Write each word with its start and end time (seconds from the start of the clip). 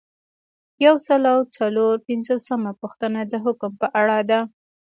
یو 0.85 0.95
سل 1.05 1.21
او 1.33 1.39
څلور 1.57 1.95
پنځوسمه 2.07 2.71
پوښتنه 2.81 3.19
د 3.31 3.33
حکم 3.43 3.71
په 3.81 3.87
اړه 4.01 4.17
ده. 4.29 4.39